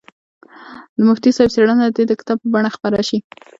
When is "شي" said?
3.07-3.17